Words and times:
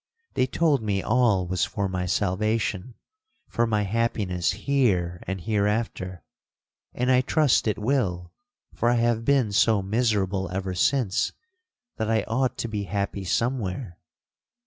They 0.33 0.47
told 0.47 0.81
me 0.81 1.03
all 1.03 1.45
was 1.45 1.63
for 1.63 1.87
my 1.87 2.07
salvation, 2.07 2.95
for 3.47 3.67
my 3.67 3.83
happiness 3.83 4.51
here 4.53 5.21
and 5.27 5.39
hereafter—and 5.39 7.11
I 7.11 7.21
trust 7.21 7.67
it 7.67 7.77
will, 7.77 8.33
for 8.73 8.89
I 8.89 8.95
have 8.95 9.23
been 9.23 9.51
so 9.51 9.83
miserable 9.83 10.49
ever 10.51 10.73
since, 10.73 11.33
that 11.97 12.09
I 12.09 12.23
ought 12.23 12.57
to 12.57 12.67
be 12.67 12.85
happy 12.85 13.23
somewhere.' 13.23 13.99